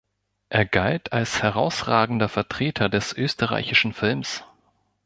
Er 0.49 0.65
galt 0.65 1.13
als 1.13 1.43
herausragender 1.43 2.27
Vertreter 2.27 2.89
des 2.89 3.13
österreichischen 3.13 3.93
Films. 3.93 4.43